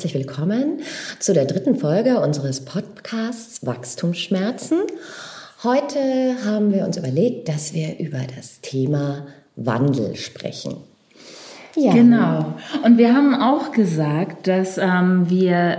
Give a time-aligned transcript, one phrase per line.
[0.00, 0.80] Herzlich willkommen
[1.18, 4.78] zu der dritten Folge unseres Podcasts Wachstumsschmerzen.
[5.62, 5.98] Heute
[6.42, 9.26] haben wir uns überlegt, dass wir über das Thema
[9.56, 10.78] Wandel sprechen.
[11.76, 11.92] Ja.
[11.92, 12.54] Genau.
[12.82, 15.76] Und wir haben auch gesagt, dass ähm, wir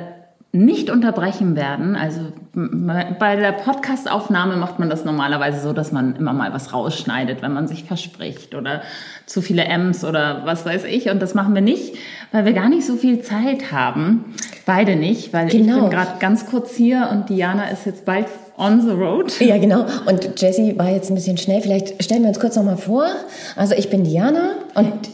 [0.51, 1.95] nicht unterbrechen werden.
[1.95, 2.19] Also
[2.53, 7.53] bei der Podcastaufnahme macht man das normalerweise so, dass man immer mal was rausschneidet, wenn
[7.53, 8.81] man sich verspricht oder
[9.25, 11.09] zu viele M's oder was weiß ich.
[11.09, 11.95] Und das machen wir nicht,
[12.33, 14.35] weil wir gar nicht so viel Zeit haben.
[14.65, 15.75] Beide nicht, weil genau.
[15.75, 18.27] ich bin gerade ganz kurz hier und Diana ist jetzt bald
[18.57, 19.39] on the road.
[19.39, 19.85] Ja, genau.
[20.05, 21.61] Und Jessie war jetzt ein bisschen schnell.
[21.61, 23.07] Vielleicht stellen wir uns kurz nochmal vor.
[23.55, 25.09] Also ich bin Diana und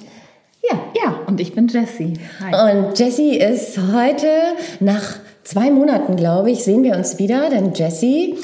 [0.70, 2.20] ja, ja, und ich bin Jessie.
[2.42, 2.72] Hi.
[2.72, 4.28] Und Jessie ist heute
[4.80, 5.18] nach
[5.48, 8.36] zwei Monaten, glaube ich, sehen wir uns wieder, denn Jessie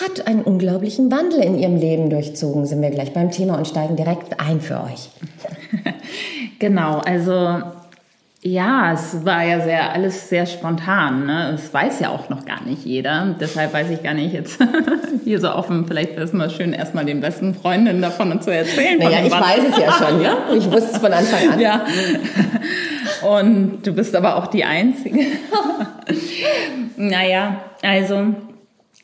[0.00, 2.64] hat einen unglaublichen Wandel in ihrem Leben durchzogen.
[2.64, 5.10] Sind wir gleich beim Thema und steigen direkt ein für euch.
[6.58, 7.60] genau, also
[8.44, 11.26] ja, es war ja sehr alles sehr spontan.
[11.26, 11.50] Ne?
[11.52, 13.36] Das weiß ja auch noch gar nicht jeder.
[13.38, 14.58] Deshalb weiß ich gar nicht jetzt
[15.24, 15.86] hier so offen.
[15.86, 18.98] Vielleicht wäre es mal schön, erstmal den besten Freundinnen davon zu erzählen.
[18.98, 20.38] Naja, ich weiß es ja schon, ja.
[20.56, 21.60] Ich wusste es von Anfang an.
[21.60, 21.84] Ja.
[23.26, 25.20] Und du bist aber auch die Einzige.
[26.96, 28.34] naja, also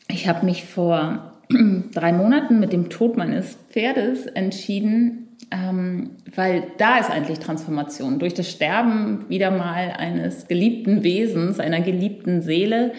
[0.09, 1.33] ich habe mich vor
[1.93, 8.19] drei Monaten mit dem Tod meines Pferdes entschieden, ähm, weil da ist eigentlich Transformation.
[8.19, 12.93] Durch das Sterben wieder mal eines geliebten Wesens, einer geliebten Seele,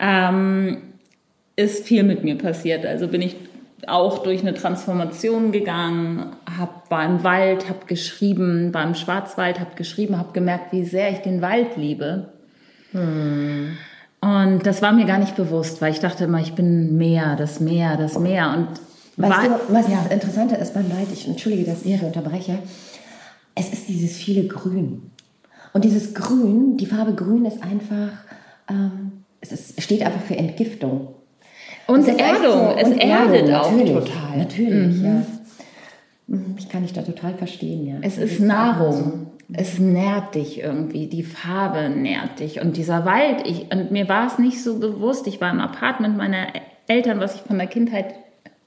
[0.00, 0.78] ähm,
[1.56, 2.84] ist viel mit mir passiert.
[2.84, 3.36] Also bin ich
[3.86, 9.74] auch durch eine Transformation gegangen, hab, war im Wald, habe geschrieben, war im Schwarzwald, habe
[9.76, 12.32] geschrieben, habe gemerkt, wie sehr ich den Wald liebe.
[12.92, 13.76] Hm.
[14.20, 17.60] Und das war mir gar nicht bewusst, weil ich dachte immer, ich bin Meer, das
[17.60, 18.54] Meer, das Meer.
[18.56, 18.68] Und
[19.16, 20.02] Weißt du, was ja.
[20.02, 22.06] das Interessante ist beim Wald, ich entschuldige, dass ich ja.
[22.06, 22.58] unterbreche,
[23.54, 25.10] es ist dieses viele Grün.
[25.72, 28.12] Und dieses Grün, die Farbe Grün ist einfach,
[28.68, 31.08] ähm, es ist, steht einfach für Entgiftung.
[31.86, 34.38] Und Erdung, so, es und erdet auch natürlich, total.
[34.38, 35.04] Natürlich, mhm.
[35.04, 35.22] ja.
[36.26, 37.94] Mhm, ich kann dich da total verstehen, ja.
[38.02, 39.28] Es ist Nahrung.
[39.52, 42.60] Es nährt dich irgendwie, die Farbe nährt dich.
[42.60, 46.16] Und dieser Wald, ich, und mir war es nicht so bewusst, ich war im Apartment
[46.16, 46.48] meiner
[46.88, 48.14] Eltern, was ich von der Kindheit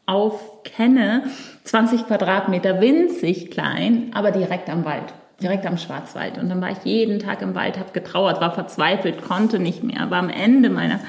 [0.06, 1.24] auf kenne,
[1.66, 6.38] 20 Quadratmeter, winzig klein, aber direkt am Wald, direkt am Schwarzwald.
[6.38, 10.10] Und dann war ich jeden Tag im Wald, habe getrauert, war verzweifelt, konnte nicht mehr,
[10.10, 11.02] war am Ende meiner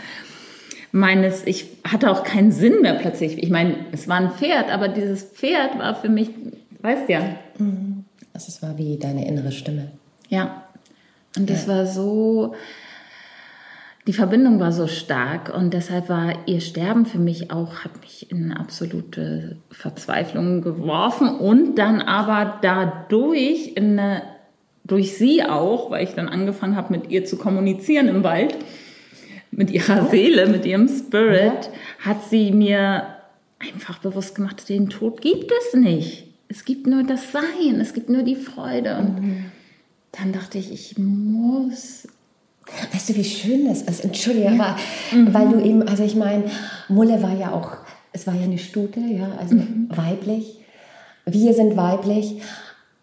[0.92, 3.42] meines, ich hatte auch keinen Sinn mehr plötzlich.
[3.42, 6.30] Ich meine, es war ein Pferd, aber dieses Pferd war für mich,
[6.80, 7.36] weißt ja.
[7.58, 8.04] Mhm.
[8.32, 9.88] Also es war wie deine innere Stimme.
[10.28, 10.64] Ja.
[11.36, 11.74] Und das ja.
[11.74, 12.54] war so,
[14.06, 18.30] die Verbindung war so stark und deshalb war ihr Sterben für mich auch, hat mich
[18.30, 24.22] in absolute Verzweiflung geworfen und dann aber dadurch in eine,
[24.84, 28.56] durch sie auch, weil ich dann angefangen habe, mit ihr zu kommunizieren im Wald,
[29.50, 33.16] mit ihrer Seele, mit ihrem Spirit, hat sie mir
[33.58, 36.26] einfach bewusst gemacht, den Tod gibt es nicht.
[36.48, 38.96] Es gibt nur das Sein, es gibt nur die Freude.
[38.96, 39.44] Und mhm.
[40.12, 42.06] dann dachte ich, ich muss
[42.92, 44.04] Weißt du, wie schön das ist?
[44.04, 44.52] Entschuldige, ja.
[44.52, 44.76] aber,
[45.12, 45.34] mhm.
[45.34, 46.44] weil du eben, also ich meine,
[46.88, 47.72] Mulle war ja auch,
[48.12, 49.88] es war ja eine Stute, ja, also mhm.
[49.90, 50.58] weiblich.
[51.26, 52.40] Wir sind weiblich.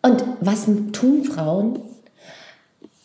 [0.02, 1.80] Und was tun Frauen,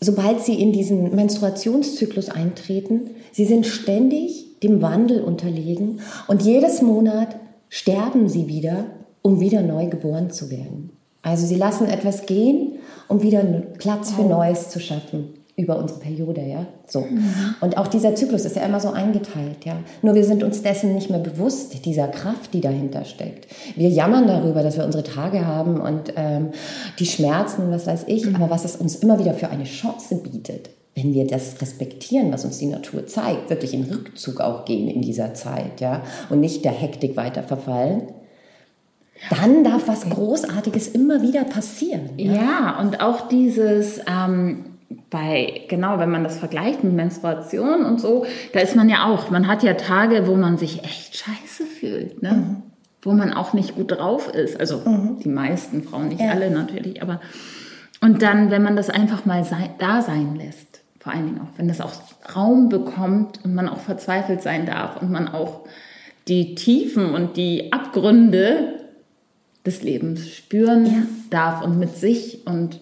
[0.01, 3.11] sobald sie in diesen Menstruationszyklus eintreten?
[3.33, 7.37] Sie sind ständig dem Wandel unterlegen und jedes Monat
[7.69, 8.85] sterben sie wieder,
[9.23, 10.91] um wieder neu geboren zu werden.
[11.23, 12.75] Also sie lassen etwas gehen,
[13.09, 13.43] um wieder
[13.79, 16.67] Platz für Neues zu schaffen über unsere Periode, ja.
[16.87, 17.01] So.
[17.01, 17.55] Mhm.
[17.61, 19.77] Und auch dieser Zyklus ist ja immer so eingeteilt, ja.
[20.01, 23.47] Nur wir sind uns dessen nicht mehr bewusst, dieser Kraft, die dahinter steckt.
[23.77, 26.49] Wir jammern darüber, dass wir unsere Tage haben und ähm,
[26.99, 28.37] die Schmerzen, was weiß ich, mhm.
[28.37, 32.45] aber was es uns immer wieder für eine Chance bietet, wenn wir das respektieren, was
[32.45, 36.65] uns die Natur zeigt, wirklich in Rückzug auch gehen in dieser Zeit, ja, und nicht
[36.65, 38.09] der Hektik weiter verfallen,
[39.31, 42.11] dann darf was Großartiges immer wieder passieren.
[42.17, 44.65] Ja, ja und auch dieses, ähm,
[45.11, 49.31] bei, genau, wenn man das vergleicht mit Menstruation und so, da ist man ja auch,
[49.31, 52.33] man hat ja Tage, wo man sich echt scheiße fühlt, ne?
[52.33, 52.57] Mhm.
[53.05, 54.61] Wo man auch nicht gut drauf ist.
[54.61, 55.19] Also mhm.
[55.25, 56.31] die meisten Frauen, nicht ja.
[56.31, 57.21] alle natürlich, aber
[58.01, 60.72] und dann, wenn man das einfach mal sei, da sein lässt,
[61.03, 61.93] vor allen Dingen auch, wenn das auch
[62.37, 65.63] Raum bekommt und man auch verzweifelt sein darf und man auch
[66.29, 68.79] die Tiefen und die Abgründe
[69.67, 71.03] des Lebens spüren ja.
[71.31, 72.81] darf und mit sich und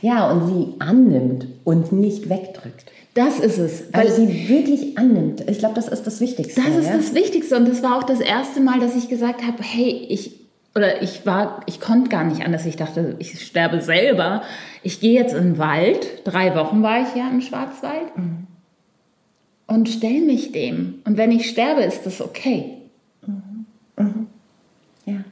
[0.00, 2.90] ja, und sie annimmt und nicht wegdrückt.
[3.14, 3.84] Das ist es.
[3.92, 5.42] Weil also sie wirklich annimmt.
[5.48, 6.60] Ich glaube, das ist das Wichtigste.
[6.60, 6.96] Das ist ja?
[6.96, 7.56] das Wichtigste.
[7.56, 10.37] Und das war auch das erste Mal, dass ich gesagt habe, hey, ich,
[10.78, 12.64] oder ich war, ich konnte gar nicht anders.
[12.64, 14.42] Ich dachte, ich sterbe selber.
[14.84, 16.22] Ich gehe jetzt in den Wald.
[16.24, 18.16] Drei Wochen war ich ja im Schwarzwald.
[18.16, 18.46] Mhm.
[19.66, 21.00] Und stell mich dem.
[21.04, 22.76] Und wenn ich sterbe, ist das okay.
[23.26, 23.66] Mhm.
[23.96, 24.26] Mhm.
[25.04, 25.24] Ja.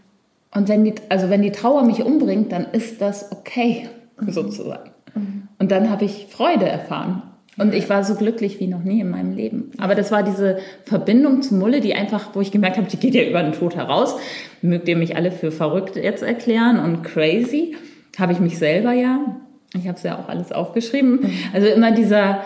[0.53, 3.89] Und wenn die, also wenn die Trauer mich umbringt, dann ist das okay,
[4.21, 4.33] mhm.
[4.33, 4.91] sozusagen.
[5.15, 5.47] Mhm.
[5.61, 7.23] Und dann habe ich Freude erfahren.
[7.59, 9.71] Und ich war so glücklich wie noch nie in meinem Leben.
[9.79, 13.15] Aber das war diese Verbindung zu Mulle, die einfach, wo ich gemerkt habe, die geht
[13.15, 14.17] ja über den Tod heraus.
[14.61, 17.75] Mögt ihr mich alle für verrückt jetzt erklären und crazy?
[18.19, 19.37] Habe ich mich selber ja.
[19.75, 21.21] Ich habe es ja auch alles aufgeschrieben.
[21.23, 21.31] Mhm.
[21.55, 22.43] Also immer dieser,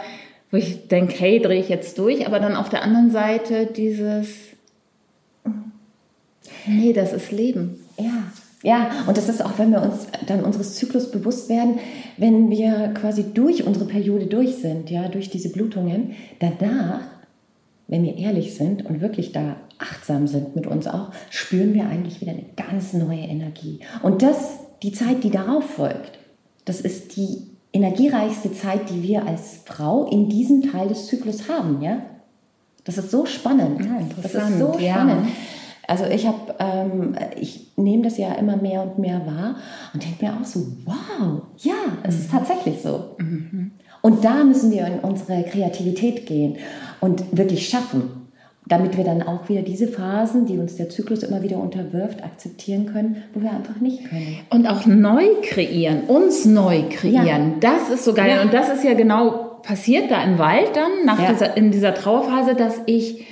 [0.52, 2.26] wo ich denke, hey, drehe ich jetzt durch.
[2.26, 4.28] Aber dann auf der anderen Seite dieses,
[6.66, 7.80] nee, das ist Leben.
[7.98, 8.30] Ja,
[8.62, 11.78] ja, und das ist auch, wenn wir uns dann unseres Zyklus bewusst werden,
[12.18, 17.00] wenn wir quasi durch unsere Periode durch sind, ja, durch diese Blutungen, danach,
[17.88, 22.20] wenn wir ehrlich sind und wirklich da achtsam sind mit uns auch, spüren wir eigentlich
[22.20, 23.80] wieder eine ganz neue Energie.
[24.02, 26.18] Und das, die Zeit, die darauf folgt,
[26.66, 31.80] das ist die energiereichste Zeit, die wir als Frau in diesem Teil des Zyklus haben,
[31.80, 32.02] ja.
[32.84, 33.84] Das ist so spannend.
[33.84, 34.80] Ja, das ist so spannend.
[34.80, 35.26] Ja.
[35.90, 39.56] Also ich habe, ähm, ich nehme das ja immer mehr und mehr wahr
[39.92, 42.20] und denke mir auch so, wow, ja, es mhm.
[42.20, 43.16] ist tatsächlich so.
[43.18, 43.72] Mhm.
[44.00, 46.58] Und da müssen wir in unsere Kreativität gehen
[47.00, 48.28] und wirklich schaffen,
[48.66, 52.86] damit wir dann auch wieder diese Phasen, die uns der Zyklus immer wieder unterwirft, akzeptieren
[52.86, 54.38] können, wo wir einfach nicht können.
[54.50, 57.26] Und auch neu kreieren, uns neu kreieren.
[57.26, 57.72] Ja.
[57.72, 58.36] Das ist so geil.
[58.36, 58.42] Ja.
[58.42, 61.32] Und das ist ja genau passiert da im Wald dann, nach ja.
[61.32, 63.26] dieser, in dieser Trauerphase, dass ich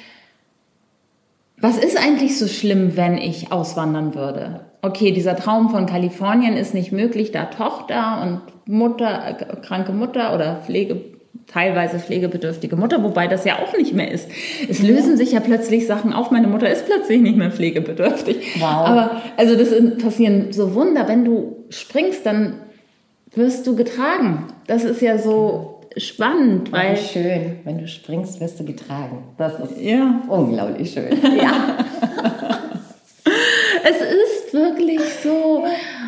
[1.61, 4.61] was ist eigentlich so schlimm, wenn ich auswandern würde?
[4.83, 10.35] Okay, dieser Traum von Kalifornien ist nicht möglich, da Tochter und Mutter, äh, kranke Mutter
[10.35, 11.01] oder Pflege,
[11.49, 14.29] teilweise pflegebedürftige Mutter, wobei das ja auch nicht mehr ist.
[14.69, 16.31] Es lösen sich ja plötzlich Sachen auf.
[16.31, 18.37] Meine Mutter ist plötzlich nicht mehr pflegebedürftig.
[18.61, 18.87] Wow.
[18.87, 21.09] Aber also das passieren so Wunder.
[21.09, 22.61] Wenn du springst, dann
[23.35, 24.47] wirst du getragen.
[24.67, 29.25] Das ist ja so spannend, weil oh, schön, wenn du springst, wirst du getragen.
[29.37, 30.23] Das ist ja.
[30.29, 31.17] unglaublich schön.
[31.37, 31.85] Ja.
[33.85, 35.65] es ist wirklich so.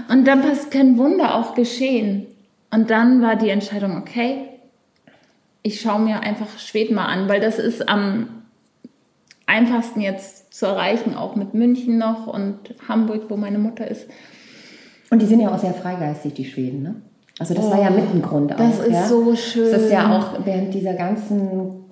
[0.09, 2.27] Und dann können Wunder auch geschehen.
[2.71, 4.49] Und dann war die Entscheidung, okay,
[5.63, 8.43] ich schaue mir einfach Schweden mal an, weil das ist am
[9.47, 14.07] einfachsten jetzt zu erreichen, auch mit München noch und Hamburg, wo meine Mutter ist.
[15.11, 17.03] Und die sind ja auch sehr freigeistig, die Schweden, ne?
[17.41, 18.59] Also das oh, war ja mit ein Grund auch.
[18.59, 19.07] Das ist ja?
[19.07, 19.73] so schön.
[19.73, 21.87] Das ist ja auch während dieser ganzen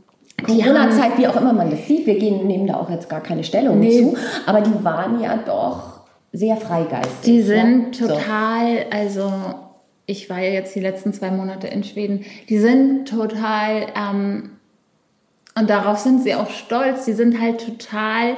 [0.44, 3.42] Corona-Zeit, wie auch immer man das sieht, wir gehen, nehmen da auch jetzt gar keine
[3.42, 4.02] Stellung nee.
[4.02, 4.16] zu,
[4.46, 6.00] aber die waren ja doch
[6.32, 7.22] sehr freigeistig.
[7.24, 8.06] Die sind ja?
[8.06, 9.22] total, so.
[9.22, 9.32] also
[10.04, 14.50] ich war ja jetzt die letzten zwei Monate in Schweden, die sind total, ähm,
[15.58, 18.36] und darauf sind sie auch stolz, die sind halt total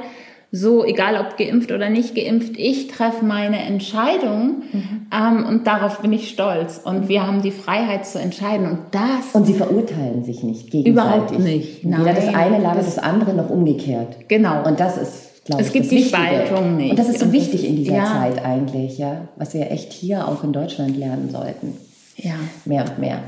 [0.53, 5.07] so, egal ob geimpft oder nicht geimpft, ich treffe meine Entscheidung mhm.
[5.15, 6.81] ähm, und darauf bin ich stolz.
[6.83, 9.33] Und wir haben die Freiheit zu entscheiden und das.
[9.33, 10.93] Und sie verurteilen sich nicht gegenseitig.
[10.93, 11.85] Überhaupt nicht.
[11.85, 14.29] Nein, Weder das eine Lager das, das andere noch umgekehrt.
[14.29, 14.67] Genau.
[14.67, 16.17] Und das ist, glaube ich, es gibt das die Wichtige.
[16.17, 16.91] Spaltung nicht.
[16.91, 18.07] Und das ist so wichtig in dieser ja.
[18.07, 21.77] Zeit eigentlich, ja, was wir echt hier auch in Deutschland lernen sollten.
[22.17, 22.35] Ja.
[22.65, 23.21] Mehr und mehr.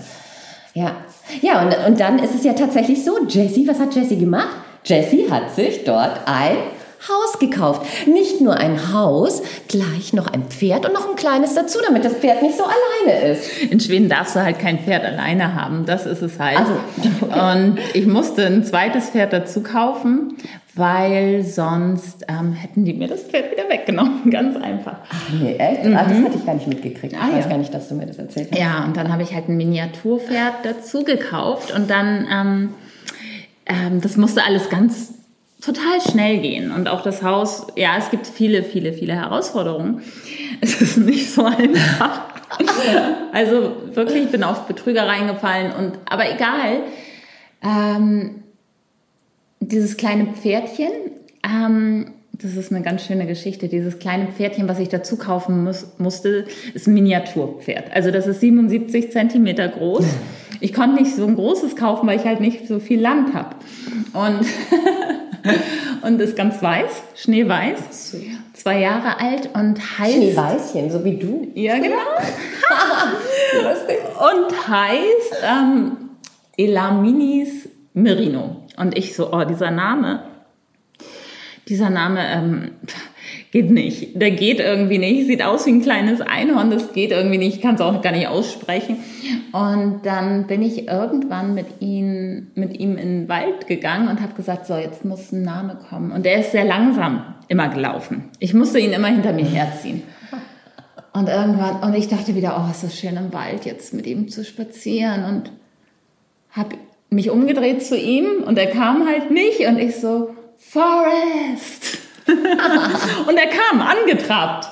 [0.74, 0.96] Ja.
[1.40, 4.56] Ja, und, und dann ist es ja tatsächlich so, Jessie, was hat Jessie gemacht?
[4.84, 6.56] Jessie hat sich dort ein
[7.08, 8.06] Haus gekauft.
[8.06, 12.14] Nicht nur ein Haus, gleich noch ein Pferd und noch ein kleines dazu, damit das
[12.14, 13.62] Pferd nicht so alleine ist.
[13.62, 16.58] In Schweden darfst du halt kein Pferd alleine haben, das ist es halt.
[16.58, 16.72] Also,
[17.22, 17.52] okay.
[17.52, 20.36] Und ich musste ein zweites Pferd dazu kaufen,
[20.74, 24.30] weil sonst ähm, hätten die mir das Pferd wieder weggenommen.
[24.30, 24.98] Ganz einfach.
[25.10, 25.84] Ach nee, echt?
[25.84, 25.96] Mhm.
[25.96, 27.12] Ah, das hatte ich gar nicht mitgekriegt.
[27.12, 27.50] Ich ah, weiß ja.
[27.50, 28.58] gar nicht, dass du mir das erzählt hast.
[28.60, 32.68] Ja, und dann habe ich halt ein Miniaturpferd dazu gekauft und dann, ähm,
[33.66, 35.14] ähm, das musste alles ganz
[35.62, 36.70] total schnell gehen.
[36.70, 40.02] Und auch das Haus, ja, es gibt viele, viele, viele Herausforderungen.
[40.60, 42.22] Es ist nicht so einfach.
[43.32, 46.82] also wirklich, ich bin auf Betrüger reingefallen und, aber egal.
[47.62, 48.42] Ähm,
[49.60, 50.90] dieses kleine Pferdchen,
[51.44, 53.68] ähm, das ist eine ganz schöne Geschichte.
[53.68, 57.92] Dieses kleine Pferdchen, was ich dazu kaufen muss, musste, ist ein Miniaturpferd.
[57.92, 60.04] Also das ist 77 Zentimeter groß.
[60.60, 63.54] Ich konnte nicht so ein großes kaufen, weil ich halt nicht so viel Land habe.
[64.12, 64.44] Und
[66.02, 68.16] und ist ganz weiß, schneeweiß,
[68.52, 70.14] zwei Jahre alt und heißt...
[70.14, 71.50] Schneeweißchen, so wie du.
[71.54, 71.96] Ja, genau.
[74.30, 75.96] und heißt ähm,
[76.56, 78.62] Elaminis Merino.
[78.76, 80.24] Und ich so, oh, dieser Name,
[81.68, 82.72] dieser Name, ähm,
[83.52, 84.20] geht nicht.
[84.20, 85.26] Der geht irgendwie nicht.
[85.26, 87.56] Sieht aus wie ein kleines Einhorn, das geht irgendwie nicht.
[87.56, 88.96] Ich kann es auch gar nicht aussprechen.
[89.52, 94.32] Und dann bin ich irgendwann mit ihm, mit ihm in den Wald gegangen und habe
[94.32, 96.12] gesagt, so, jetzt muss ein Name kommen.
[96.12, 98.30] Und er ist sehr langsam immer gelaufen.
[98.40, 100.02] Ich musste ihn immer hinter mir herziehen.
[101.12, 104.30] Und irgendwann, und ich dachte wieder, oh, ist das schön im Wald, jetzt mit ihm
[104.30, 105.24] zu spazieren.
[105.24, 105.52] Und
[106.52, 106.76] habe
[107.10, 109.60] mich umgedreht zu ihm und er kam halt nicht.
[109.66, 111.98] Und ich so, Forest!
[113.26, 114.68] und er kam angetrabt.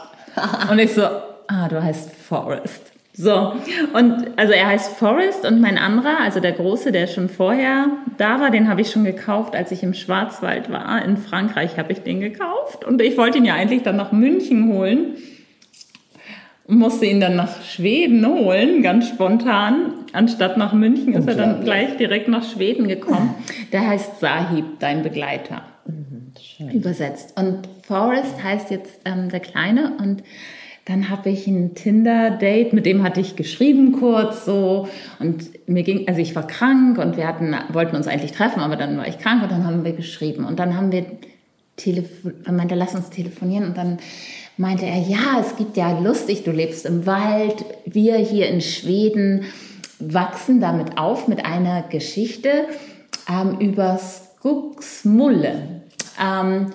[0.70, 2.90] Und ich so, ah, du heißt Forest.
[3.12, 3.52] So,
[3.92, 8.40] und also er heißt Forest und mein anderer, also der große, der schon vorher da
[8.40, 11.04] war, den habe ich schon gekauft, als ich im Schwarzwald war.
[11.04, 14.72] In Frankreich habe ich den gekauft und ich wollte ihn ja eigentlich dann nach München
[14.72, 15.16] holen.
[16.66, 19.92] Musste ihn dann nach Schweden holen, ganz spontan.
[20.12, 23.34] Anstatt nach München ist er dann gleich direkt nach Schweden gekommen.
[23.72, 25.62] Der heißt Sahib, dein Begleiter.
[26.60, 27.36] Mhm, übersetzt.
[27.36, 29.92] Und Forest heißt jetzt ähm, der Kleine.
[29.98, 30.22] Und
[30.84, 34.88] dann habe ich ein Tinder-Date, mit dem hatte ich geschrieben kurz so.
[35.18, 38.76] Und mir ging, also ich war krank und wir hatten, wollten uns eigentlich treffen, aber
[38.76, 40.44] dann war ich krank und dann haben wir geschrieben.
[40.44, 41.06] Und dann haben wir
[41.76, 43.66] telefon, meinte, lass uns telefonieren.
[43.66, 43.98] Und dann
[44.56, 49.44] meinte er, ja, es gibt ja lustig, du lebst im Wald, wir hier in Schweden
[49.98, 52.66] wachsen damit auf mit einer Geschichte
[53.28, 55.79] ähm, über Skogsmulle.
[56.20, 56.72] Ähm,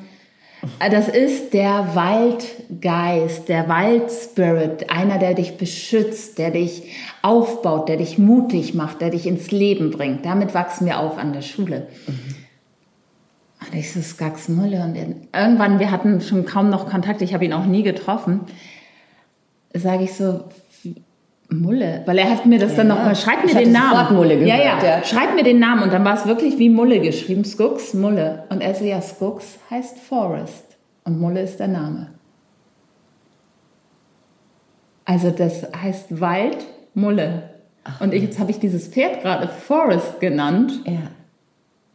[0.79, 8.17] das ist der Waldgeist, der Waldspirit, einer, der dich beschützt, der dich aufbaut, der dich
[8.17, 10.25] mutig macht, der dich ins Leben bringt.
[10.25, 11.87] Damit wachsen wir auf an der Schule.
[12.07, 12.35] Mhm.
[13.61, 14.83] Und ich so, Skaxmulle.
[14.83, 18.41] Und irgendwann, wir hatten schon kaum noch Kontakt, ich habe ihn auch nie getroffen,
[19.73, 20.45] sage ich so,
[21.61, 24.15] Mulle, weil er hat mir das ja, dann nochmal, schreib mir den Namen.
[24.15, 26.69] Mulle gehört, ja, ja, ja, schreib mir den Namen und dann war es wirklich wie
[26.69, 28.43] Mulle geschrieben, Skux, Mulle.
[28.49, 32.11] Und er so, ja, Skux heißt Forest und Mulle ist der Name.
[35.05, 37.49] Also das heißt Wald, Mulle.
[37.83, 40.81] Ach, und ich, jetzt habe ich dieses Pferd gerade Forest genannt.
[40.85, 41.11] Ja.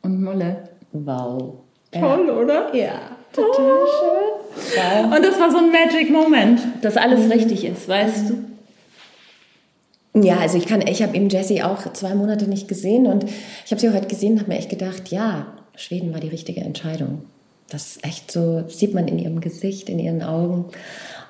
[0.02, 0.68] Und Mulle.
[0.92, 1.54] Wow.
[1.90, 2.32] Toll, ja.
[2.34, 2.74] oder?
[2.76, 3.00] Ja,
[3.32, 3.86] total oh.
[3.86, 5.04] schön.
[5.12, 7.32] Und das war so ein Magic Moment, dass alles mhm.
[7.32, 8.28] richtig ist, weißt mhm.
[8.28, 8.49] du?
[10.14, 13.70] Ja, also ich kann, ich habe eben Jessie auch zwei Monate nicht gesehen und ich
[13.70, 17.22] habe sie heute gesehen und habe mir echt gedacht, ja, Schweden war die richtige Entscheidung.
[17.68, 20.66] Das ist echt so, sieht man in ihrem Gesicht, in ihren Augen.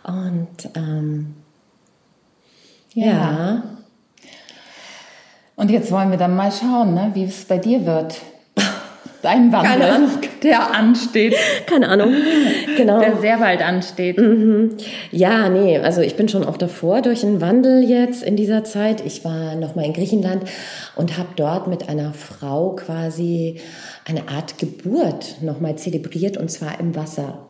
[0.02, 1.34] Und ähm,
[2.94, 3.06] ja.
[3.06, 3.62] ja.
[5.56, 8.16] Und jetzt wollen wir dann mal schauen, ne, wie es bei dir wird
[9.22, 10.10] dein Wandel, Keine Ahnung.
[10.42, 11.34] der ansteht.
[11.66, 12.14] Keine Ahnung,
[12.76, 13.00] genau.
[13.00, 14.18] Der sehr bald ansteht.
[14.18, 14.76] Mhm.
[15.10, 19.04] Ja, nee, also ich bin schon auch davor durch einen Wandel jetzt in dieser Zeit.
[19.04, 20.44] Ich war nochmal in Griechenland
[20.96, 23.60] und habe dort mit einer Frau quasi
[24.04, 27.46] eine Art Geburt nochmal zelebriert und zwar im Wasser.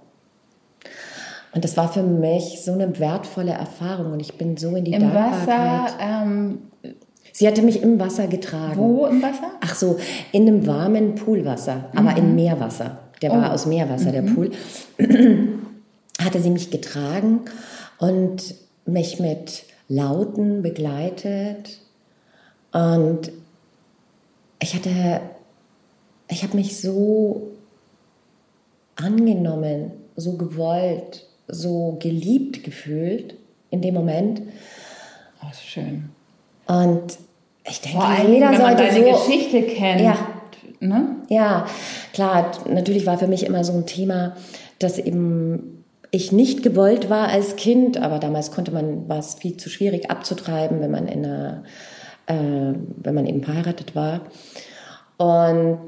[1.52, 4.92] Und das war für mich so eine wertvolle Erfahrung und ich bin so in die
[4.92, 5.48] Im Dankbarkeit.
[5.48, 6.58] Wasser, ähm,
[7.32, 8.80] Sie hatte mich im Wasser getragen.
[8.80, 9.52] Wo im Wasser?
[9.60, 9.98] Ach so,
[10.32, 12.16] in einem warmen Poolwasser, aber mhm.
[12.16, 12.98] in Meerwasser.
[13.22, 13.36] Der oh.
[13.36, 14.12] war aus Meerwasser, mhm.
[14.12, 14.50] der Pool.
[16.20, 17.40] hatte sie mich getragen
[17.98, 21.80] und mich mit Lauten begleitet.
[22.72, 23.32] Und
[24.62, 25.20] ich hatte,
[26.28, 27.50] ich habe mich so
[28.96, 33.34] angenommen, so gewollt, so geliebt gefühlt
[33.70, 34.42] in dem Moment.
[35.42, 36.10] Oh, schön.
[36.70, 37.18] Und
[37.68, 40.00] ich denke, allem, jeder wenn man sollte deine so, Geschichte kennt.
[40.00, 40.16] Ja,
[40.78, 41.16] ne?
[41.28, 41.66] ja,
[42.12, 44.36] klar, natürlich war für mich immer so ein Thema,
[44.78, 49.56] dass eben ich nicht gewollt war als Kind, aber damals konnte man, war es viel
[49.56, 51.64] zu schwierig abzutreiben, wenn man in einer,
[52.26, 54.20] äh, wenn man eben verheiratet war.
[55.16, 55.78] Und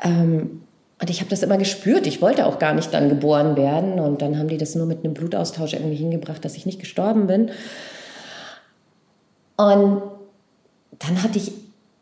[0.00, 0.62] ähm,
[0.98, 2.06] und ich habe das immer gespürt.
[2.06, 4.00] Ich wollte auch gar nicht dann geboren werden.
[4.00, 7.26] Und dann haben die das nur mit einem Blutaustausch irgendwie hingebracht, dass ich nicht gestorben
[7.26, 7.50] bin.
[9.56, 10.02] Und
[10.98, 11.52] dann hatte ich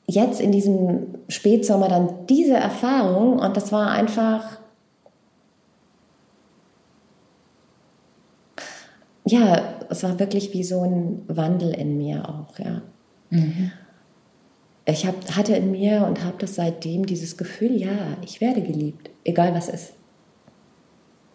[0.06, 4.58] jetzt in diesem Spätsommer dann diese Erfahrung und das war einfach,
[9.24, 12.82] ja, es war wirklich wie so ein Wandel in mir auch, ja.
[13.30, 13.72] Mhm.
[14.86, 19.08] Ich hab, hatte in mir und habe das seitdem dieses Gefühl, ja, ich werde geliebt,
[19.24, 19.94] egal was ist.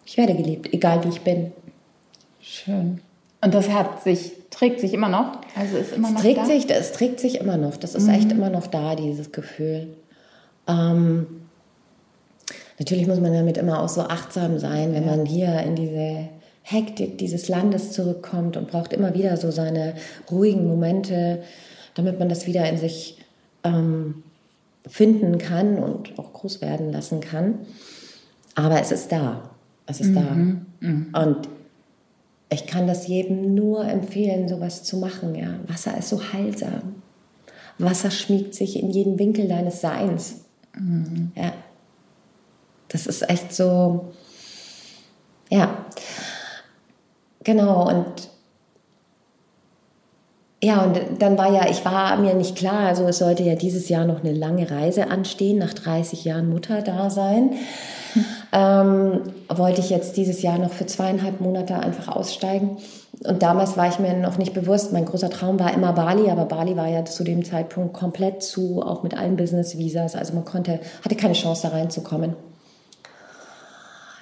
[0.06, 1.52] Ich werde geliebt, egal wie ich bin.
[2.40, 3.00] Schön.
[3.40, 5.38] Und das hat sich, trägt sich immer noch?
[5.56, 6.44] Also ist immer es noch trägt da?
[6.44, 7.78] Sich, es trägt sich immer noch.
[7.78, 8.14] Das ist mhm.
[8.14, 9.88] echt immer noch da, dieses Gefühl.
[10.68, 11.26] Ähm,
[12.78, 15.16] natürlich muss man damit immer auch so achtsam sein, wenn ja.
[15.16, 16.28] man hier in diese
[16.62, 19.94] Hektik dieses Landes zurückkommt und braucht immer wieder so seine
[20.30, 21.42] ruhigen Momente,
[21.94, 23.16] damit man das wieder in sich
[23.64, 24.22] ähm,
[24.86, 27.60] finden kann und auch groß werden lassen kann.
[28.56, 29.50] Aber es ist da.
[29.86, 30.66] Es ist mhm.
[30.82, 31.22] da.
[31.22, 31.48] Und
[32.50, 35.34] ich kann das jedem nur empfehlen, sowas zu machen.
[35.34, 35.54] Ja.
[35.68, 37.02] Wasser ist so heilsam.
[37.78, 40.44] Wasser schmiegt sich in jeden Winkel deines Seins.
[40.76, 41.32] Mhm.
[41.36, 41.52] Ja.
[42.88, 44.12] Das ist echt so,
[45.48, 45.86] ja.
[47.44, 48.28] Genau, und
[50.62, 53.88] ja, und dann war ja, ich war mir nicht klar, also es sollte ja dieses
[53.88, 57.52] Jahr noch eine lange Reise anstehen, nach 30 Jahren Mutter da sein.
[58.52, 62.78] Ähm, wollte ich jetzt dieses Jahr noch für zweieinhalb Monate einfach aussteigen.
[63.24, 66.46] Und damals war ich mir noch nicht bewusst, mein großer Traum war immer Bali, aber
[66.46, 70.16] Bali war ja zu dem Zeitpunkt komplett zu, auch mit allen Business-Visas.
[70.16, 72.34] Also man konnte, hatte keine Chance da reinzukommen.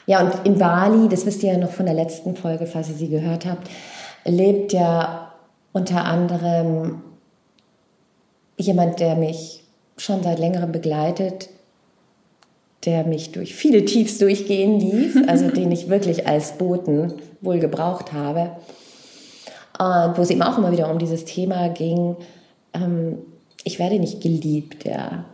[0.06, 2.96] Ja, und in Bali, das wisst ihr ja noch von der letzten Folge, falls ihr
[2.96, 3.68] sie gehört habt,
[4.24, 5.32] lebt ja
[5.72, 7.02] unter anderem
[8.56, 9.64] jemand, der mich
[9.96, 11.50] schon seit längerem begleitet,
[12.84, 18.12] der mich durch viele Tiefs durchgehen ließ, also den ich wirklich als Boten wohl gebraucht
[18.12, 18.52] habe.
[19.78, 22.16] Und wo es eben auch immer wieder um dieses Thema ging,
[22.74, 23.18] ähm,
[23.64, 25.24] ich werde nicht geliebt, ja.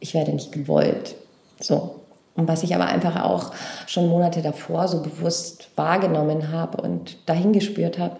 [0.00, 1.14] ich werde nicht gewollt.
[1.60, 2.00] So.
[2.34, 3.52] Und was ich aber einfach auch
[3.86, 8.16] schon Monate davor so bewusst wahrgenommen habe und dahin gespürt habe,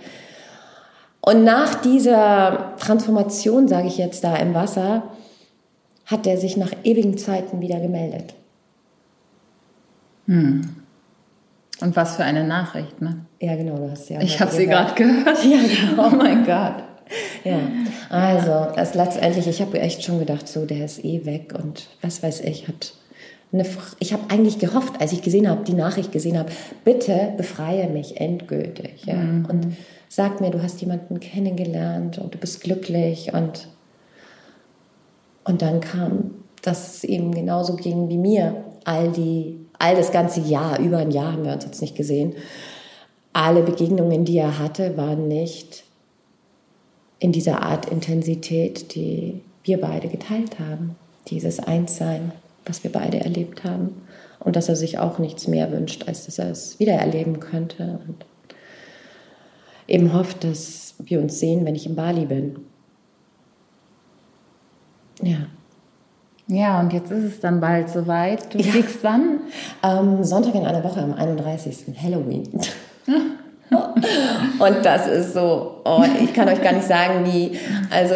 [1.27, 5.03] und nach dieser Transformation, sage ich jetzt da im Wasser,
[6.05, 8.36] hat er sich nach ewigen Zeiten wieder gemeldet.
[10.27, 10.77] Hm.
[11.81, 13.27] Und was für eine Nachricht, ne?
[13.41, 14.21] Ja, genau, du hast ja.
[14.21, 15.45] Ich habe sie gerade gehört.
[15.45, 16.07] Ja, genau.
[16.07, 16.85] Oh mein Gott.
[17.45, 17.61] Ja,
[18.09, 22.23] also das letztendlich, ich habe echt schon gedacht, so der ist eh weg und was
[22.23, 22.95] weiß ich, hat
[23.53, 23.65] eine,
[24.01, 26.51] ich habe eigentlich gehofft, als ich gesehen habe, die Nachricht gesehen habe,
[26.85, 29.05] bitte befreie mich endgültig.
[29.05, 29.15] Ja?
[29.15, 29.47] Mhm.
[29.47, 29.77] Und
[30.09, 33.69] sag mir, du hast jemanden kennengelernt und du bist glücklich und,
[35.45, 38.65] und dann kam, dass es eben genauso ging wie mir.
[38.85, 42.35] All die, all das ganze Jahr, über ein Jahr haben wir uns jetzt nicht gesehen.
[43.33, 45.85] Alle Begegnungen, die er hatte, waren nicht
[47.19, 50.97] in dieser Art Intensität, die wir beide geteilt haben.
[51.29, 52.33] Dieses Einssein,
[52.65, 54.03] was wir beide erlebt haben.
[54.41, 57.99] Und dass er sich auch nichts mehr wünscht, als dass er es wieder erleben könnte.
[58.07, 58.25] Und
[59.89, 62.61] eben hofft, dass wir uns sehen, wenn ich in Bali bin.
[65.23, 65.47] Ja.
[66.49, 68.55] Ja, und jetzt ist es dann bald soweit.
[68.55, 68.71] Du ja.
[68.71, 69.41] fliegst wann?
[69.83, 71.87] Ähm, Sonntag in einer Woche, am 31.
[72.01, 72.49] Halloween.
[74.59, 77.59] und das ist so, oh, ich kann euch gar nicht sagen, wie,
[77.91, 78.15] also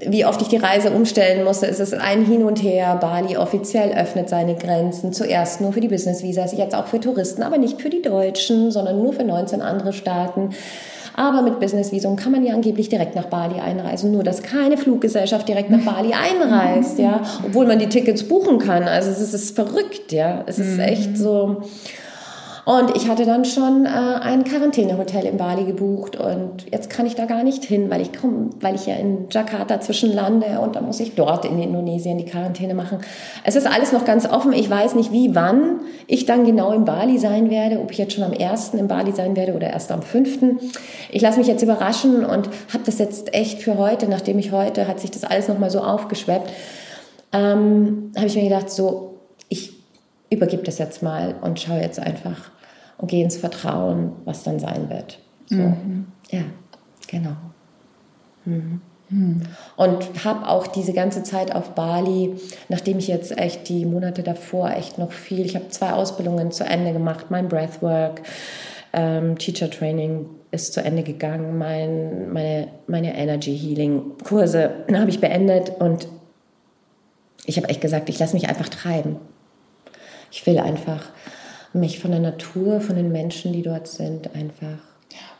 [0.00, 1.66] wie oft ich die Reise umstellen musste.
[1.66, 2.96] Es ist ein Hin und Her.
[2.96, 5.12] Bali offiziell öffnet seine Grenzen.
[5.12, 9.00] Zuerst nur für die Business-Visas, jetzt auch für Touristen, aber nicht für die Deutschen, sondern
[9.00, 10.50] nur für 19 andere Staaten.
[11.16, 14.10] Aber mit Business-Visum kann man ja angeblich direkt nach Bali einreisen.
[14.10, 17.22] Nur, dass keine Fluggesellschaft direkt nach Bali einreist, ja.
[17.46, 18.84] Obwohl man die Tickets buchen kann.
[18.84, 20.42] Also es ist verrückt, ja.
[20.46, 21.62] Es ist echt so.
[22.64, 27.14] Und ich hatte dann schon äh, ein Quarantänehotel in Bali gebucht und jetzt kann ich
[27.14, 30.86] da gar nicht hin, weil ich komme, weil ich ja in Jakarta zwischenlande und dann
[30.86, 32.98] muss ich dort in Indonesien die Quarantäne machen.
[33.44, 34.54] Es ist alles noch ganz offen.
[34.54, 38.14] Ich weiß nicht, wie, wann ich dann genau in Bali sein werde, ob ich jetzt
[38.14, 38.72] schon am 1.
[38.74, 40.38] in Bali sein werde oder erst am 5.
[41.10, 44.88] Ich lasse mich jetzt überraschen und habe das jetzt echt für heute, nachdem ich heute,
[44.88, 46.50] hat sich das alles nochmal so aufgeschweppt,
[47.34, 49.13] ähm, habe ich mir gedacht, so,
[50.34, 52.50] übergebe das jetzt mal und schaue jetzt einfach,
[52.98, 55.18] und gehe ins Vertrauen, was dann sein wird.
[55.46, 55.56] So.
[55.56, 56.06] Mhm.
[56.30, 56.42] Ja,
[57.08, 57.36] genau.
[58.44, 58.80] Mhm.
[59.76, 62.34] Und habe auch diese ganze Zeit auf Bali,
[62.68, 66.64] nachdem ich jetzt echt die Monate davor echt noch viel, ich habe zwei Ausbildungen zu
[66.64, 68.22] Ende gemacht, mein Breathwork,
[68.92, 75.20] ähm, Teacher Training ist zu Ende gegangen, mein, meine, meine Energy Healing Kurse habe ich
[75.20, 76.08] beendet und
[77.46, 79.16] ich habe echt gesagt, ich lasse mich einfach treiben.
[80.34, 81.04] Ich will einfach
[81.72, 84.78] mich von der Natur, von den Menschen, die dort sind, einfach.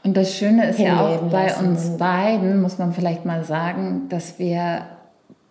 [0.04, 4.38] Und das Schöne ist ja auch bei uns beiden, muss man vielleicht mal sagen, dass
[4.38, 4.86] wir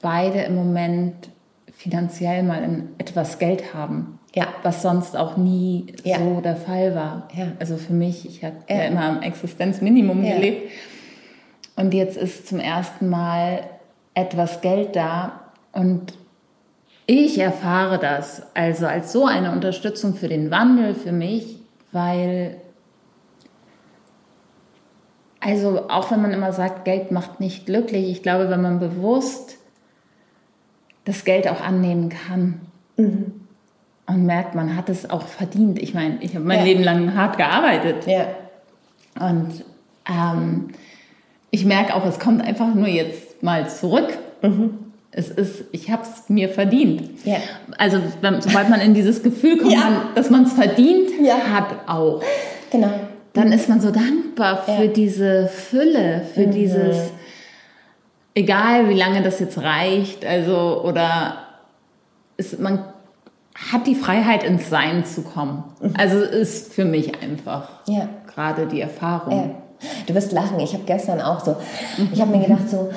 [0.01, 1.29] beide im Moment
[1.73, 2.63] finanziell mal
[2.97, 4.17] etwas Geld haben.
[4.33, 4.47] Ja.
[4.63, 6.19] Was sonst auch nie ja.
[6.19, 7.27] so der Fall war.
[7.35, 7.47] Ja.
[7.59, 8.77] Also für mich, ich habe ja.
[8.77, 8.83] ja.
[8.83, 10.71] immer am Existenzminimum gelebt.
[11.75, 13.65] Und jetzt ist zum ersten Mal
[14.13, 15.41] etwas Geld da.
[15.73, 16.13] Und
[17.05, 21.57] ich erfahre das also als so eine Unterstützung für den Wandel für mich,
[21.91, 22.57] weil,
[25.39, 29.57] also auch wenn man immer sagt, Geld macht nicht glücklich, ich glaube, wenn man bewusst
[31.05, 32.61] das Geld auch annehmen kann
[32.95, 33.33] mhm.
[34.07, 35.79] und merkt, man hat es auch verdient.
[35.79, 36.65] Ich meine, ich habe mein ja.
[36.65, 38.07] Leben lang hart gearbeitet.
[38.07, 38.27] Ja.
[39.19, 39.65] Und
[40.09, 40.69] ähm,
[41.51, 44.17] ich merke auch, es kommt einfach nur jetzt mal zurück.
[44.41, 44.82] Mhm.
[45.15, 47.23] Es ist, ich habe es mir verdient.
[47.25, 47.37] Ja.
[47.77, 47.99] Also
[48.39, 49.79] sobald man in dieses Gefühl kommt, Ja.
[49.79, 51.35] man, dass man es verdient Ja.
[51.53, 52.21] hat auch,
[52.71, 52.89] Genau.
[53.33, 54.87] dann ist man so dankbar für Ja.
[54.89, 54.93] Mhm.
[54.93, 57.11] diese Fülle, für dieses,
[58.35, 61.37] egal wie lange das jetzt reicht, also oder
[62.37, 62.83] es, man
[63.71, 65.63] hat die Freiheit ins Sein zu kommen.
[65.95, 68.09] Also ist für mich einfach Mhm.
[68.33, 69.57] Gerade die Erfahrung.
[70.07, 70.59] Du wirst lachen.
[70.59, 71.55] Ich habe gestern auch so,
[72.11, 72.89] ich habe mir gedacht so,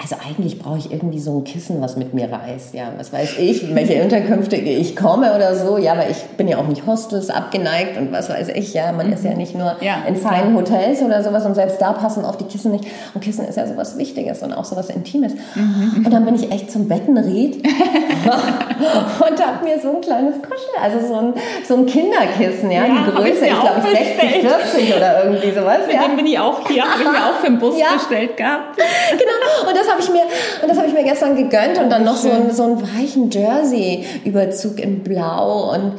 [0.00, 2.72] also eigentlich brauche ich irgendwie so ein Kissen, was mit mir reist.
[2.72, 5.76] Ja, was weiß ich, in welche Unterkünfte ich komme oder so.
[5.76, 8.74] Ja, aber ich bin ja auch nicht Hostels abgeneigt und was weiß ich.
[8.74, 11.92] Ja, man ist ja nicht nur Ja, in feinen Hotels oder sowas und selbst da
[11.92, 12.84] passen auf die Kissen nicht.
[13.12, 15.32] Und Kissen ist ja sowas Wichtiges und auch sowas Intimes.
[15.56, 21.06] Und dann bin ich echt zum Bettenried und habe mir so ein kleines Kuschel, also
[21.06, 21.34] so ein,
[21.66, 24.46] so ein Kinderkissen, ja, Ja, die Größe, ich glaube 60, bestellt.
[24.62, 25.78] 40 oder irgendwie sowas.
[25.86, 26.06] Mit ja.
[26.06, 27.94] dem bin ich auch hier, habe ich mir auch für den Bus Ja.
[27.94, 28.76] bestellt gehabt.
[29.10, 30.22] Genau, und das habe ich mir
[30.62, 33.30] und das habe ich mir gestern gegönnt und dann noch so einen, so einen weichen
[33.30, 35.94] Jersey Überzug in Blau und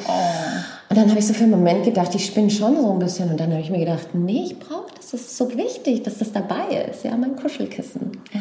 [0.92, 3.30] und dann habe ich so für einen Moment gedacht, ich spinne schon so ein bisschen
[3.30, 6.18] und dann habe ich mir gedacht, nee, ich brauche das, das ist so wichtig, dass
[6.18, 8.12] das dabei ist, ja, mein Kuschelkissen.
[8.34, 8.40] Ja.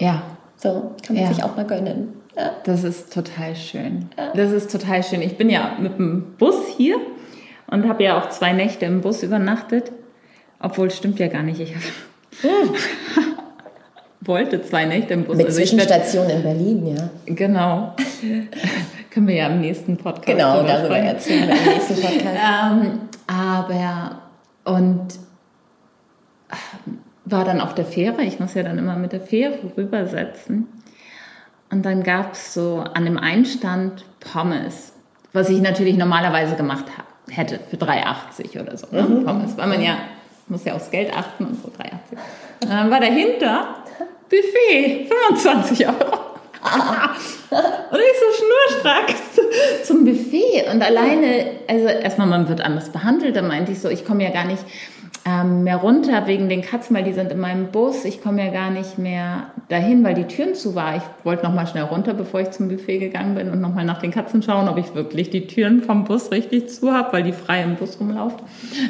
[0.00, 0.22] Ja,
[0.56, 1.32] So, kann man Ja.
[1.32, 2.14] sich auch mal gönnen.
[2.36, 2.50] Ja.
[2.64, 4.08] das ist total schön.
[4.34, 5.22] Das ist total schön.
[5.22, 6.96] Ich bin ja mit dem Bus hier
[7.68, 9.90] und habe ja auch zwei Nächte im Bus übernachtet.
[10.60, 11.60] Obwohl, stimmt ja gar nicht.
[11.60, 11.82] Ich hab,
[14.28, 15.36] wollte zwei Nächte im Bus.
[15.36, 17.10] Mit Also Zwischenstation in Berlin, ja.
[17.26, 17.94] Genau.
[19.10, 21.06] Können wir ja im nächsten Podcast Genau, darüber sprechen.
[21.06, 22.38] erzählen wir im nächsten Podcast.
[22.70, 24.18] Ähm, aber
[24.64, 25.14] und
[26.50, 28.22] ähm, war dann auf der Fähre.
[28.22, 30.68] Ich muss ja dann immer mit der Fähre rübersetzen.
[31.70, 34.92] Und dann gab es so an dem Einstand Pommes,
[35.32, 36.86] was ich natürlich normalerweise gemacht
[37.30, 38.86] hätte für 3,80 oder so.
[38.90, 39.22] Ne?
[39.24, 39.98] Pommes, weil man ja
[40.48, 41.92] muss ja aufs Geld achten und so 3,80.
[42.62, 43.76] Und dann war dahinter
[44.28, 46.28] Buffet, 25 Euro.
[47.90, 50.64] Und ich so schnurstracks zum Buffet.
[50.72, 53.36] Und alleine, also erstmal, man wird anders behandelt.
[53.36, 54.64] Da meinte ich so, ich komme ja gar nicht
[55.24, 58.04] ähm, mehr runter wegen den Katzen, weil die sind in meinem Bus.
[58.04, 60.96] Ich komme ja gar nicht mehr dahin, weil die Türen zu war.
[60.96, 63.84] Ich wollte noch mal schnell runter, bevor ich zum Buffet gegangen bin und noch mal
[63.84, 67.22] nach den Katzen schauen, ob ich wirklich die Türen vom Bus richtig zu habe, weil
[67.22, 68.40] die frei im Bus rumlaufen.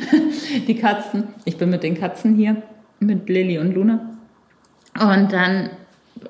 [0.67, 1.29] die Katzen.
[1.45, 2.57] Ich bin mit den Katzen hier,
[3.01, 4.18] mit Lilly und Luna.
[5.01, 5.71] Und dann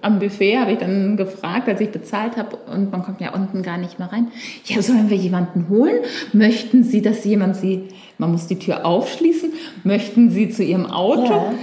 [0.02, 3.62] am Buffet habe ich dann gefragt, als ich bezahlt habe, und man kommt ja unten
[3.62, 4.28] gar nicht mehr rein.
[4.64, 6.00] Ja, sollen wir jemanden holen?
[6.32, 9.52] Möchten Sie, dass jemand Sie, man muss die Tür aufschließen,
[9.84, 11.32] möchten Sie zu Ihrem Auto?
[11.32, 11.54] Ja.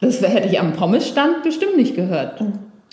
[0.00, 2.40] Das hätte ich am Pommesstand bestimmt nicht gehört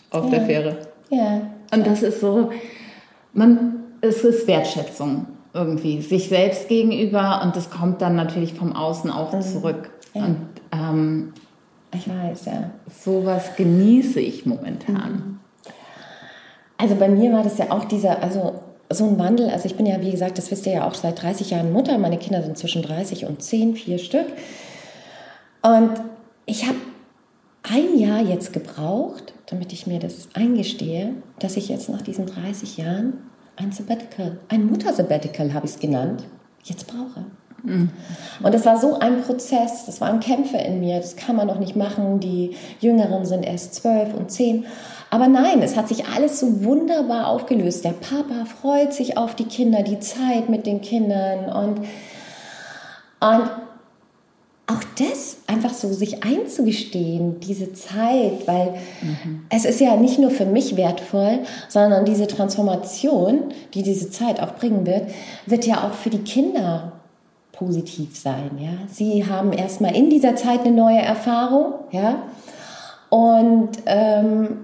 [0.10, 0.78] auf der Fähre.
[1.10, 1.42] Ja.
[1.72, 2.52] Und das ist so,
[3.34, 9.12] man, es ist Wertschätzung irgendwie, sich selbst gegenüber und das kommt dann natürlich vom Außen
[9.12, 9.92] auch zurück.
[10.14, 10.26] Ja.
[10.26, 11.34] Und ähm,
[11.96, 12.72] Ich weiß, ja.
[13.04, 15.40] sowas genieße ich momentan.
[16.78, 19.50] Also bei mir war das ja auch dieser, also so ein Wandel.
[19.50, 21.98] Also ich bin ja, wie gesagt, das wisst ihr ja auch seit 30 Jahren Mutter.
[21.98, 24.28] Meine Kinder sind zwischen 30 und 10, vier Stück.
[25.62, 25.92] Und
[26.46, 26.78] ich habe
[27.64, 32.78] ein Jahr jetzt gebraucht, damit ich mir das eingestehe, dass ich jetzt nach diesen 30
[32.78, 33.14] Jahren
[33.56, 36.26] ein Sabbatical, ein Muttersabbatical habe ich es genannt,
[36.64, 37.26] jetzt brauche.
[38.44, 41.60] Und das war so ein Prozess, das waren Kämpfe in mir, das kann man noch
[41.60, 42.20] nicht machen.
[42.20, 44.66] Die Jüngeren sind erst zwölf und zehn.
[45.10, 47.86] Aber nein, es hat sich alles so wunderbar aufgelöst.
[47.86, 51.80] Der Papa freut sich auf die Kinder, die Zeit mit den Kindern und,
[53.22, 53.50] und
[54.68, 58.74] auch das einfach so sich einzugestehen, diese Zeit, weil
[59.50, 64.56] es ist ja nicht nur für mich wertvoll, sondern diese Transformation, die diese Zeit auch
[64.56, 65.04] bringen wird,
[65.46, 66.94] wird ja auch für die Kinder
[67.58, 68.52] positiv sein.
[68.60, 68.72] Ja?
[68.88, 72.24] Sie haben erstmal in dieser Zeit eine neue Erfahrung, ja,
[73.10, 74.58] und ähm,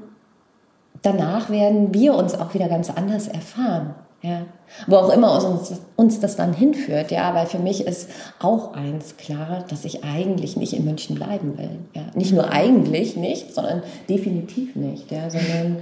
[1.01, 3.95] danach werden wir uns auch wieder ganz anders erfahren.
[4.21, 4.41] Ja.
[4.87, 9.17] Wo auch immer uns, uns das dann hinführt, ja, weil für mich ist auch eins
[9.17, 11.79] klar, dass ich eigentlich nicht in München bleiben will.
[11.93, 12.03] Ja.
[12.13, 15.77] Nicht nur eigentlich nicht, sondern definitiv nicht, ja, sondern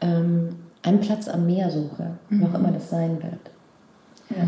[0.00, 3.50] ähm, einen Platz am Meer suche, wo auch immer das sein wird.
[4.30, 4.44] Ja,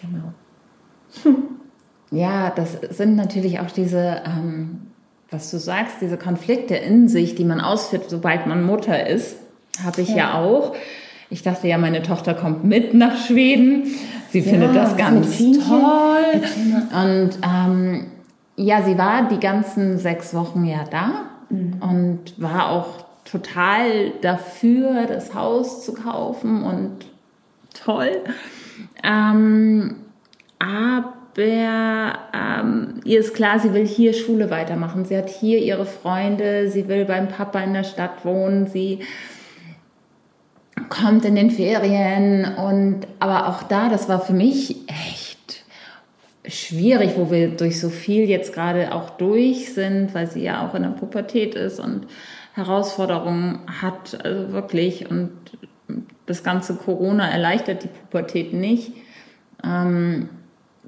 [0.00, 0.32] genau.
[2.10, 4.82] Ja, das sind natürlich auch diese, ähm,
[5.30, 9.36] was du sagst, diese Konflikte in sich, die man ausführt, sobald man Mutter ist,
[9.84, 10.16] habe ich ja.
[10.16, 10.34] Ja.
[10.34, 10.74] auch.
[11.28, 13.88] Ich dachte ja, meine Tochter kommt mit nach Schweden.
[14.30, 16.42] Sie findet das ganz toll.
[16.92, 18.06] Und ähm,
[18.56, 25.34] ja, sie war die ganzen sechs Wochen ja da und war auch total dafür, das
[25.34, 27.06] Haus zu kaufen und
[27.74, 28.20] toll.
[29.02, 29.96] Ähm,
[32.34, 35.04] ähm, ihr ist klar, sie will hier Schule weitermachen.
[35.04, 39.00] Sie hat hier ihre Freunde, sie will beim Papa in der Stadt wohnen, sie
[40.88, 45.64] kommt in den Ferien und aber auch da, das war für mich echt
[46.46, 50.74] schwierig, wo wir durch so viel jetzt gerade auch durch sind, weil sie ja auch
[50.74, 52.06] in der Pubertät ist und
[52.54, 55.32] Herausforderungen hat, also wirklich und
[56.26, 58.92] das ganze Corona erleichtert die Pubertät nicht.
[59.64, 60.28] Ähm,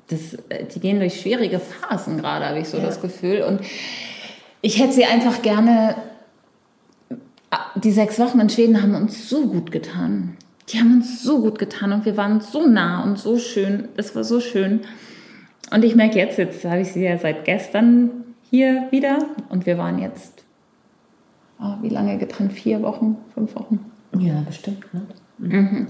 [0.09, 0.37] das,
[0.75, 2.85] die gehen durch schwierige Phasen gerade, habe ich so ja.
[2.85, 3.43] das Gefühl.
[3.43, 3.61] Und
[4.63, 5.97] ich hätte sie einfach gerne,
[7.77, 10.37] die sechs Wochen in Schweden haben uns so gut getan.
[10.71, 13.89] Die haben uns so gut getan und wir waren so nah und so schön.
[13.97, 14.81] Es war so schön.
[15.71, 18.11] Und ich merke jetzt, jetzt habe ich sie ja seit gestern
[18.51, 19.19] hier wieder
[19.51, 20.45] und wir waren jetzt,
[21.61, 22.53] oh, wie lange getrennt?
[22.53, 23.85] Vier Wochen, fünf Wochen?
[24.19, 24.85] Ja, bestimmt.
[24.93, 25.03] Ne?
[25.39, 25.87] Mhm.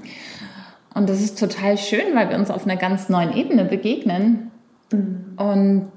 [0.99, 4.51] Und das ist total schön, weil wir uns auf einer ganz neuen Ebene begegnen.
[4.93, 5.35] Mhm.
[5.37, 5.93] Und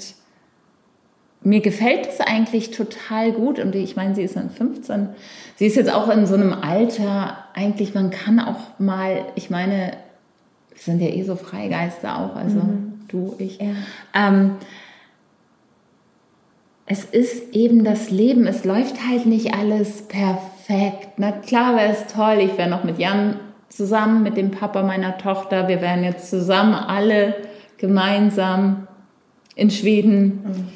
[1.41, 3.57] mir gefällt es eigentlich total gut.
[3.57, 5.09] Und ich meine, sie ist dann 15.
[5.55, 9.93] Sie ist jetzt auch in so einem Alter, eigentlich, man kann auch mal, ich meine,
[10.69, 12.99] wir sind ja eh so Freigeister auch, also mhm.
[13.07, 13.59] du, ich.
[13.59, 13.69] Ja.
[14.13, 14.51] Ähm,
[16.85, 21.09] es ist eben das Leben, es läuft halt nicht alles perfekt.
[21.17, 23.39] Na klar wäre es toll, ich wäre noch mit Jan
[23.71, 25.67] zusammen mit dem Papa meiner Tochter.
[25.67, 27.35] Wir wären jetzt zusammen alle
[27.77, 28.87] gemeinsam
[29.55, 30.43] in Schweden.
[30.43, 30.67] Mhm.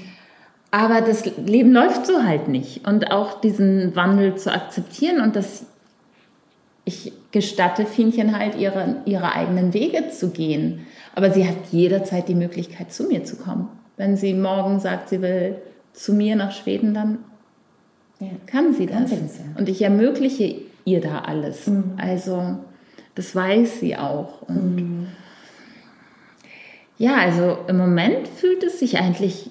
[0.71, 2.87] Aber das Leben läuft so halt nicht.
[2.87, 5.65] Und auch diesen Wandel zu akzeptieren und dass
[6.83, 10.85] ich gestatte Fienchen halt ihre, ihre eigenen Wege zu gehen.
[11.15, 13.69] Aber sie hat jederzeit die Möglichkeit, zu mir zu kommen.
[13.97, 15.55] Wenn sie morgen sagt, sie will
[15.93, 17.19] zu mir nach Schweden, dann
[18.19, 18.27] ja.
[18.45, 18.97] kann sie das.
[18.97, 19.45] Kann sie das ja.
[19.57, 21.67] Und ich ermögliche ihr da alles.
[21.67, 21.93] Mhm.
[21.97, 22.57] Also
[23.15, 24.41] das weiß sie auch.
[24.43, 25.07] Und mhm.
[26.97, 29.49] ja, also im Moment fühlt es sich eigentlich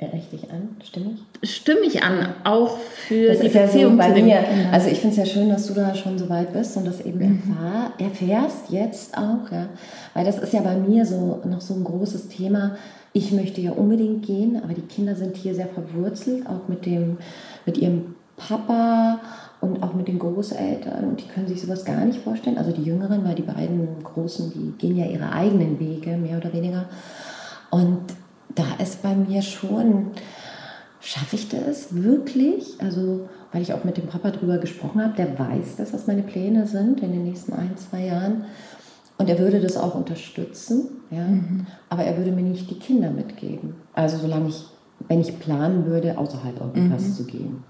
[0.00, 1.16] richtig an, stimmig?
[1.42, 4.44] Stimmig an, auch für das die Beziehung ja so bei mir.
[4.70, 7.00] Also ich finde es ja schön, dass du da schon so weit bist und das
[7.00, 7.42] eben mhm.
[7.48, 9.68] erfahr, erfährst jetzt auch, ja,
[10.12, 12.76] weil das ist ja bei mir so noch so ein großes Thema.
[13.14, 17.16] Ich möchte ja unbedingt gehen, aber die Kinder sind hier sehr verwurzelt, auch mit dem,
[17.64, 19.20] mit ihrem Papa
[19.66, 22.58] und auch mit den Großeltern und die können sich sowas gar nicht vorstellen.
[22.58, 26.52] Also die Jüngeren, weil die beiden Großen, die gehen ja ihre eigenen Wege, mehr oder
[26.52, 26.86] weniger.
[27.70, 28.00] Und
[28.54, 30.12] da ist bei mir schon,
[31.00, 32.80] schaffe ich das wirklich?
[32.80, 36.22] Also, weil ich auch mit dem Papa drüber gesprochen habe, der weiß, dass das meine
[36.22, 38.44] Pläne sind in den nächsten ein, zwei Jahren.
[39.18, 41.26] Und er würde das auch unterstützen, ja?
[41.26, 41.66] Mhm.
[41.88, 43.74] aber er würde mir nicht die Kinder mitgeben.
[43.94, 44.64] Also solange ich,
[45.08, 47.12] wenn ich planen würde, außerhalb Europas mhm.
[47.12, 47.64] zu gehen.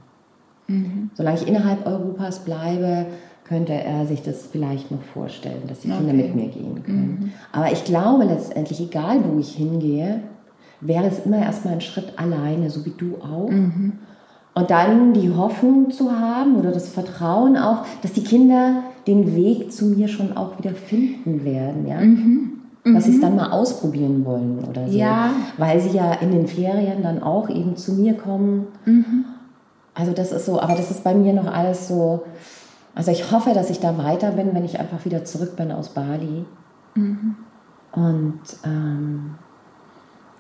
[0.69, 1.11] Mhm.
[1.15, 3.07] Solange ich innerhalb Europas bleibe,
[3.45, 7.19] könnte er sich das vielleicht noch vorstellen, dass die Kinder mit mir gehen können.
[7.21, 7.33] Mhm.
[7.53, 10.21] Aber ich glaube letztendlich, egal wo ich hingehe,
[10.81, 13.49] wäre es immer erstmal ein Schritt alleine, so wie du auch.
[13.49, 13.93] Mhm.
[14.55, 19.71] Und dann die Hoffnung zu haben oder das Vertrauen auch, dass die Kinder den Weg
[19.71, 22.01] zu mir schon auch wieder finden werden, ja.
[22.01, 22.53] Mhm.
[22.85, 23.23] Dass sie es mhm.
[23.23, 24.97] dann mal ausprobieren wollen oder so.
[24.97, 25.33] Ja.
[25.59, 28.69] Weil sie ja in den Ferien dann auch eben zu mir kommen.
[29.97, 32.23] Also das ist so, aber das ist bei mir noch alles so.
[32.95, 35.89] Also ich hoffe, dass ich da weiter bin, wenn ich einfach wieder zurück bin aus
[35.89, 36.45] Bali.
[36.95, 37.37] Mhm.
[37.93, 39.37] Und ähm,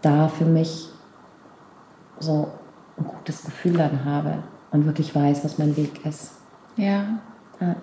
[0.02, 0.90] da für mich
[2.18, 2.48] so
[2.98, 4.42] ein gutes Gefühl dann habe
[4.72, 6.32] und wirklich weiß, was mein Weg ist.
[6.76, 7.18] Ja.
[7.58, 7.76] ja.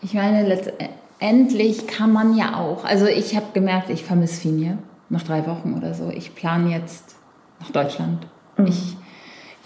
[0.00, 4.78] Ich meine, letztendlich kann man ja auch, also ich habe gemerkt, ich vermisse Finje
[5.10, 6.08] nach drei Wochen oder so.
[6.08, 7.16] Ich plane jetzt
[7.60, 8.26] nach Deutschland.
[8.56, 8.66] Mhm.
[8.66, 8.96] Ich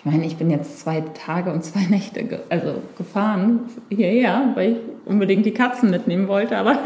[0.05, 4.73] ich meine, ich bin jetzt zwei Tage und zwei Nächte ge also gefahren hierher, weil
[4.73, 6.79] ich unbedingt die Katzen mitnehmen wollte, aber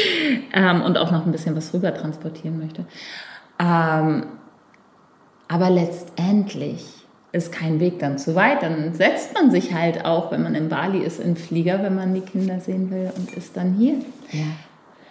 [0.52, 2.84] ähm, und auch noch ein bisschen was rüber transportieren möchte.
[3.58, 4.24] Ähm,
[5.48, 6.84] aber letztendlich
[7.32, 8.62] ist kein Weg dann zu weit.
[8.62, 12.14] Dann setzt man sich halt auch, wenn man in Bali ist, in Flieger, wenn man
[12.14, 13.94] die Kinder sehen will und ist dann hier.
[14.30, 14.46] Ja.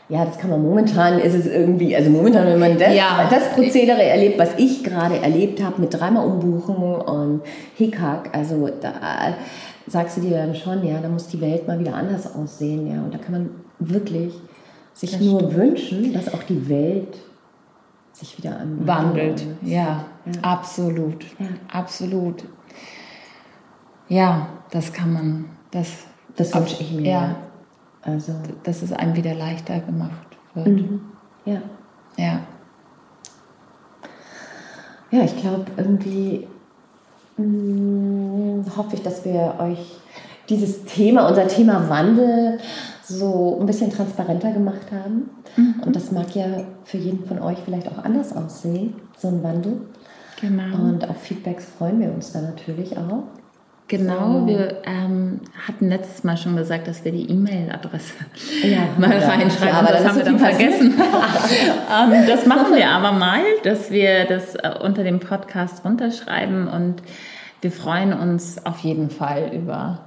[0.09, 3.27] Ja, das kann man momentan, ist es irgendwie, also momentan, wenn man das, ja.
[3.29, 7.41] das Prozedere erlebt, was ich gerade erlebt habe, mit dreimal umbuchen und
[7.75, 9.35] Hickhack, also da
[9.85, 13.03] sagst du dir dann schon, ja, da muss die Welt mal wieder anders aussehen, ja,
[13.03, 14.33] und da kann man wirklich
[14.93, 15.55] sich das nur stimmt.
[15.55, 17.15] wünschen, dass auch die Welt
[18.11, 19.45] sich wieder an wandelt.
[19.61, 20.05] Ja, ja,
[20.41, 21.45] absolut, ja.
[21.71, 22.45] absolut.
[24.07, 25.91] Ja, das kann man, das,
[26.35, 27.11] das wünsche ich mir.
[27.11, 27.35] Ja,
[28.01, 28.33] also,
[28.63, 30.67] dass es einem wieder leichter gemacht wird.
[30.67, 31.01] Mhm.
[31.45, 31.61] Ja.
[32.17, 32.41] Ja.
[35.11, 36.47] Ja, ich glaube, irgendwie
[37.37, 39.99] mh, mm, hoffe ich, dass wir euch
[40.49, 42.59] dieses Thema, unser Thema Wandel,
[43.03, 45.29] so ein bisschen transparenter gemacht haben.
[45.55, 45.83] Mhm.
[45.85, 46.45] Und das mag ja
[46.83, 49.81] für jeden von euch vielleicht auch anders aussehen, so ein Wandel.
[50.39, 50.75] Genau.
[50.75, 53.23] Und auf Feedbacks freuen wir uns da natürlich auch.
[53.89, 58.13] Genau, wir ähm, hatten letztes Mal schon gesagt, dass wir die E-Mail-Adresse
[58.61, 59.67] ja, mal reinschreiben.
[59.67, 60.93] Ja, aber das, das haben wir dann vergessen.
[62.13, 67.01] ähm, das machen wir aber mal, dass wir das äh, unter dem Podcast runterschreiben und
[67.61, 70.01] wir freuen uns auf jeden Fall über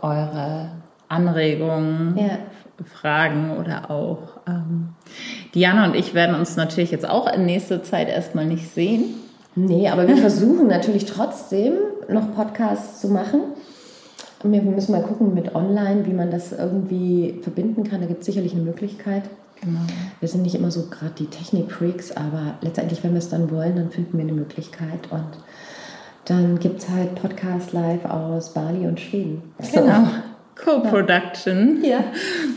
[0.00, 0.70] eure
[1.08, 2.38] Anregungen, ja.
[2.82, 4.94] Fragen oder auch ähm,
[5.54, 9.16] Diana und ich werden uns natürlich jetzt auch in nächster Zeit erstmal nicht sehen.
[9.58, 11.74] Nee, aber wir versuchen natürlich trotzdem
[12.08, 13.40] noch Podcasts zu machen.
[14.44, 18.00] Wir müssen mal gucken mit online, wie man das irgendwie verbinden kann.
[18.00, 19.24] Da gibt es sicherlich eine Möglichkeit.
[19.60, 19.80] Genau.
[20.20, 23.74] Wir sind nicht immer so gerade die Technik-Freaks, aber letztendlich, wenn wir es dann wollen,
[23.74, 25.10] dann finden wir eine Möglichkeit.
[25.10, 25.26] Und
[26.26, 29.42] dann gibt es halt Podcast live aus Bali und Schweden.
[29.72, 30.06] Genau.
[30.54, 31.82] Co-Production.
[31.82, 32.04] Ja.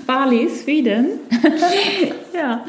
[0.05, 1.19] Bali, Schweden.
[2.33, 2.63] ja.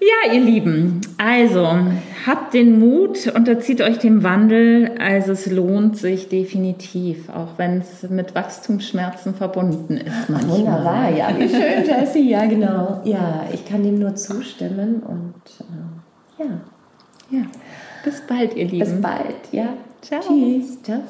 [0.00, 1.78] Ja, ihr Lieben, also
[2.26, 4.92] habt den Mut, unterzieht euch dem Wandel.
[4.98, 10.28] Also es lohnt sich definitiv, auch wenn es mit Wachstumsschmerzen verbunden ist.
[10.28, 10.58] Manchmal.
[10.58, 12.30] Wunderbar, ja, wie schön, Jessie.
[12.30, 13.00] Ja, genau.
[13.04, 16.50] Ja, ich kann dem nur zustimmen und äh, ja.
[17.30, 17.46] Ja,
[18.04, 18.78] bis bald, ihr Lieben.
[18.78, 19.68] Bis bald, ja.
[20.02, 20.20] Ciao.
[20.20, 20.78] Tschüss.
[20.82, 21.00] Ciao.